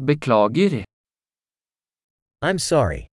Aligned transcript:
Beklager. 0.00 0.82
I'm 2.40 2.58
sorry. 2.58 3.06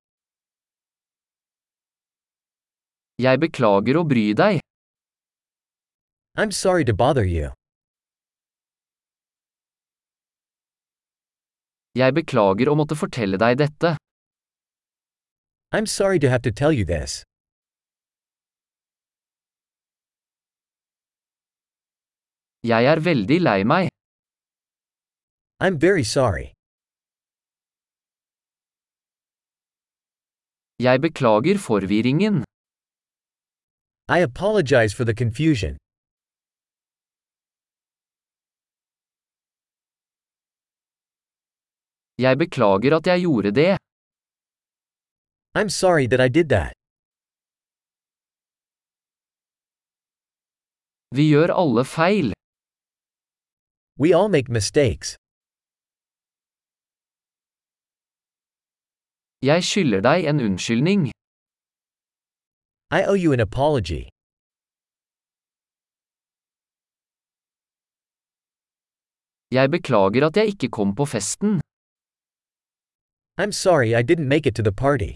Jeg 3.19 3.41
beklager 3.43 3.99
å 3.99 4.05
bry 4.07 4.31
deg. 4.31 4.61
I'm 6.37 6.53
sorry 6.53 6.85
to 6.85 6.93
bother 6.93 7.25
you. 7.25 7.51
Jeg 11.99 12.15
beklager 12.15 12.71
å 12.71 12.77
måtte 12.79 12.95
fortelle 12.95 13.35
deg 13.41 13.57
dette. 13.59 13.97
I'm 15.75 15.87
sorry 15.87 16.19
to 16.19 16.29
have 16.29 16.43
to 16.47 16.51
tell 16.51 16.71
you 16.71 16.85
this. 16.85 17.23
Jeg 22.63 22.85
er 22.85 23.03
veldig 23.03 23.41
lei 23.43 23.63
meg. 23.63 23.89
I'm 25.59 25.81
very 25.81 26.03
sorry. 26.03 26.56
Jeg 30.79 31.01
beklager 31.01 31.57
forvirringen. 31.67 32.35
I 34.17 34.19
apologize 34.29 34.93
for 34.97 35.05
the 35.09 35.15
confusion. 35.21 35.73
Jeg 42.25 42.33
beklager 42.43 42.91
at 42.97 43.07
jeg 43.07 43.19
gjorde 43.25 43.51
det. 43.61 43.73
I'm 45.59 45.69
sorry 45.81 46.05
that 46.11 46.21
I 46.27 46.29
did 46.37 46.47
that. 46.55 46.73
Vi 51.17 51.23
gjør 51.33 51.49
alle 51.61 51.83
feil. 51.97 52.27
We 54.01 54.09
all 54.17 54.29
make 54.35 54.49
mistakes. 54.59 55.07
Jeg 59.41 59.63
skylder 59.63 60.01
deg 60.01 60.25
en 60.29 60.39
unnskyldning. 60.41 61.01
I 62.89 63.01
owe 63.09 63.19
you 63.23 63.33
an 63.33 63.39
apology. 63.39 64.09
Jeg 69.57 69.69
beklager 69.71 70.25
at 70.27 70.37
jeg 70.37 70.45
ikke 70.53 70.69
kom 70.77 70.95
på 70.95 71.05
festen. 71.05 71.61
I'm 73.41 73.51
sorry 73.51 73.89
I 73.99 74.01
didn't 74.09 74.27
make 74.33 74.45
it 74.49 74.55
to 74.55 74.63
the 74.63 74.75
party. 74.85 75.11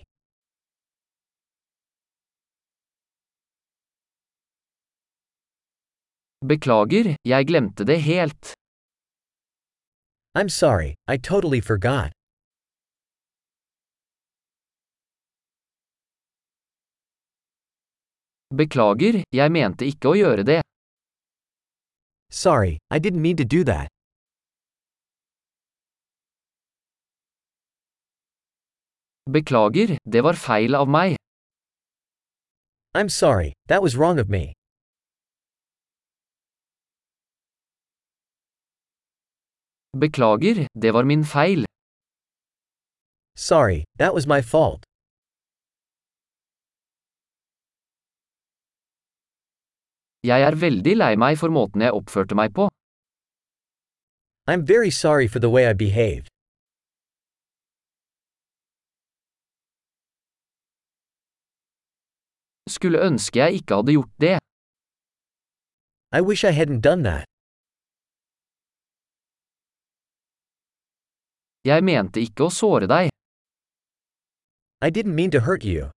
Beklager, 6.51 7.15
jeg 7.25 7.47
glemte 7.47 7.83
det 7.85 8.01
helt. 8.01 8.53
I'm 10.39 10.49
sorry, 10.49 10.95
I 11.13 11.17
totally 11.17 11.61
forgot. 11.61 12.20
Beklager, 18.51 19.21
jeg 19.31 19.51
mente 19.51 19.87
ikke 19.87 20.11
å 20.11 20.17
gjøre 20.19 20.43
det. 20.43 20.59
Sorry, 22.29 22.77
I 22.91 22.99
didn't 22.99 23.21
mean 23.21 23.37
to 23.37 23.45
do 23.45 23.63
that. 23.63 23.87
Beklager, 29.31 29.95
det 30.03 30.23
var 30.23 30.35
feil 30.35 30.75
av 30.75 30.89
meg. 30.91 31.15
I'm 32.93 33.07
sorry, 33.07 33.53
that 33.67 33.81
was 33.81 33.95
wrong 33.95 34.19
of 34.19 34.27
me. 34.27 34.51
Beklager, 39.95 40.67
det 40.75 40.91
var 40.91 41.03
min 41.03 41.23
feil. 41.23 41.63
Sorry, 43.37 43.85
that 43.97 44.13
was 44.13 44.27
my 44.27 44.41
fault. 44.41 44.83
Jeg 50.23 50.43
er 50.45 50.53
veldig 50.53 50.93
lei 50.97 51.15
meg 51.17 51.37
for 51.41 51.49
måten 51.49 51.81
jeg 51.81 51.95
oppførte 51.97 52.35
meg 52.37 52.53
på. 52.53 52.67
I'm 54.51 54.61
very 54.67 54.91
sorry 54.91 55.27
for 55.27 55.39
the 55.39 55.49
way 55.49 55.65
I 55.69 55.73
behaved. 55.73 56.27
Skulle 62.69 63.01
ønske 63.07 63.39
jeg 63.39 63.53
ikke 63.61 63.75
hadde 63.75 63.95
gjort 63.97 64.13
det. 64.21 64.37
I 66.17 66.21
wish 66.21 66.43
I 66.45 66.53
hadn't 66.59 66.81
done 66.81 67.03
that. 67.03 67.25
Jeg 71.65 71.83
mente 71.83 72.21
ikke 72.21 72.45
å 72.45 72.53
såre 72.53 72.87
deg. 72.89 73.09
I 74.85 74.89
didn't 74.89 75.17
mean 75.17 75.31
to 75.31 75.39
hurt 75.39 75.63
you. 75.63 75.89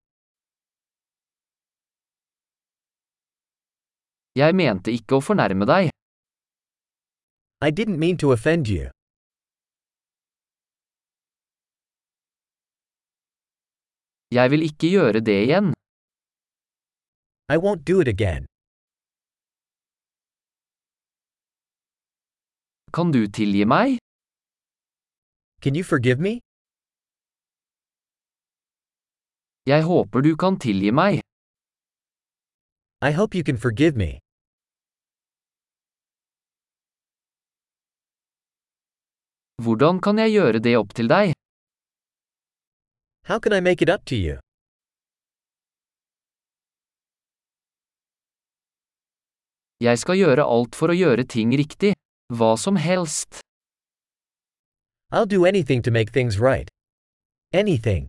Jeg 4.35 4.55
mente 4.59 4.91
ikke 4.91 5.19
å 5.19 5.23
fornærme 5.23 5.67
deg. 5.71 5.91
I 7.63 7.71
didn't 7.71 7.99
mean 8.03 8.17
to 8.19 8.33
offend 8.35 8.67
you. 8.67 8.91
Jeg 14.35 14.51
vil 14.51 14.63
ikke 14.67 14.91
gjøre 14.95 15.21
det 15.29 15.39
igjen. 15.45 15.71
I 17.55 17.57
won't 17.65 17.85
do 17.91 18.01
it 18.03 18.09
again. 18.09 18.43
Kan 22.97 23.13
du 23.15 23.23
tilgi 23.39 23.65
meg? 23.75 23.99
Can 25.63 25.77
you 25.79 25.85
forgive 25.93 26.19
me? 26.27 26.41
Jeg 29.67 29.83
håper 29.91 30.21
du 30.27 30.33
kan 30.43 30.59
tilgi 30.59 30.91
meg. 30.91 31.23
I 33.09 33.13
hope 33.19 33.39
you 33.39 33.45
can 33.45 33.59
forgive 33.59 33.95
me. 33.97 34.24
Hvordan 39.65 40.01
kan 40.05 40.19
jeg 40.21 40.33
gjøre 40.35 40.61
det 40.61 40.75
opp 40.77 40.91
til 40.93 41.09
deg? 41.09 41.33
How 43.29 43.39
can 43.41 43.55
I 43.57 43.61
make 43.61 43.81
it 43.81 43.89
up 43.89 44.05
to 44.11 44.15
you? 44.15 44.37
Jeg 49.81 49.99
skal 50.03 50.19
gjøre 50.21 50.45
alt 50.45 50.77
for 50.77 50.93
å 50.93 50.97
gjøre 50.97 51.25
ting 51.25 51.55
riktig. 51.57 51.95
Hva 52.29 52.57
som 52.61 52.77
helst. 52.77 53.41
I'll 55.13 55.31
do 55.31 55.47
anything 55.47 55.81
to 55.85 55.91
make 55.91 56.13
things 56.13 56.37
right. 56.41 56.69
Anything. 57.53 58.09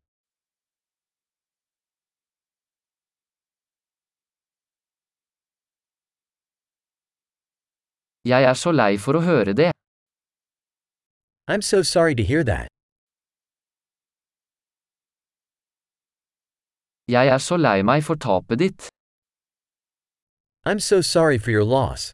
Jeg 8.26 8.44
er 8.44 8.58
så 8.58 8.72
lei 8.76 8.98
for 8.98 9.16
å 9.16 9.24
høre 9.24 9.54
det. 9.54 9.72
I'm 11.48 11.62
so 11.62 11.84
sorry 11.84 12.16
to 12.16 12.24
hear 12.24 12.44
that. 12.44 12.68
Jeg 17.08 17.28
er 17.28 17.38
så 17.38 17.58
lei 17.58 17.84
meg 17.84 18.04
for 18.04 18.16
tapet 18.16 18.60
ditt. 18.60 18.90
I'm 20.66 20.80
so 20.80 21.02
sorry 21.02 21.38
for 21.38 21.52
your 21.52 21.64
loss. 21.64 22.12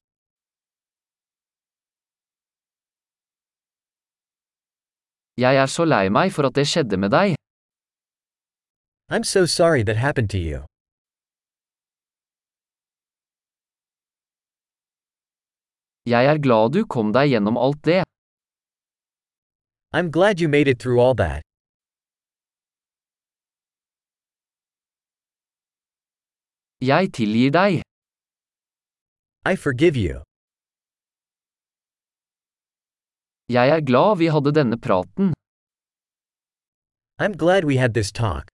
Jeg 5.38 5.56
er 5.56 5.66
så 5.66 5.86
lei 5.86 6.09
meg 6.09 6.34
for 6.36 6.44
at 6.50 6.56
det 6.59 6.68
skjedde 6.68 6.98
med 7.00 7.12
deg. 7.16 7.36
I'm 9.13 9.24
so 9.24 9.46
sorry 9.46 9.84
that 9.84 9.96
happened 9.96 10.30
to 10.36 10.38
you. 10.38 10.66
Jeg 16.06 16.25
er 16.25 16.38
glad 16.46 16.75
du 16.75 16.84
kom 16.86 17.13
deg 17.16 17.31
gjennom 17.31 17.58
alt 17.58 17.80
det. 17.88 18.03
I'm 19.94 20.09
glad 20.09 20.40
you 20.40 20.47
made 20.47 20.69
it 20.69 20.79
through 20.79 21.00
all 21.02 21.16
that. 21.16 21.41
Jeg 26.81 27.12
tilgir 27.13 27.51
deg. 27.51 27.81
I 29.45 29.56
forgive 29.56 29.98
you. 29.98 30.24
Jeg 33.50 33.69
er 33.75 33.81
glad 33.89 34.18
vi 34.18 34.31
hadde 34.31 34.56
denne 34.56 34.77
praten. 34.80 35.33
I'm 37.19 37.36
glad 37.44 37.65
we 37.65 37.75
had 37.77 37.94
this 37.94 38.12
talk. 38.12 38.48